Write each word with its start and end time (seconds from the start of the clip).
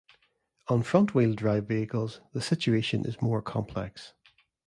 On 0.67 0.81
front 0.81 1.13
wheel 1.13 1.35
drive 1.35 1.67
vehicles, 1.67 2.21
the 2.33 2.41
situation 2.41 3.05
is 3.05 3.21
more 3.21 3.39
complex. 3.39 4.13